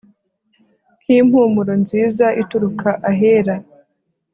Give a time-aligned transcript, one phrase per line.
[1.01, 3.55] nk' impumuro nziza ituruka ahera